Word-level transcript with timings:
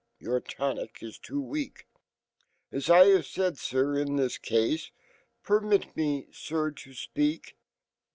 ""c 0.19 0.25
your 0.25 0.39
tonic 0.39 0.97
is 1.03 1.19
too 1.19 1.39
weak." 1.39 1.85
W 2.71 2.81
A3 2.81 3.19
Ihave 3.19 3.23
said, 3.31 3.59
sir, 3.59 3.99
In 3.99 4.07
fh 4.17 4.31
5 4.31 4.41
case 4.41 4.89
* 5.17 5.43
"Permit 5.43 5.95
me, 5.95 6.25
sir, 6.31 6.71
to 6.71 6.93
speak? 6.95 7.55